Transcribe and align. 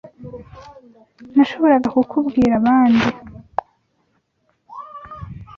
Nashoboraga 1.35 1.87
kukubwira 1.95 2.53
abandi 2.59 3.05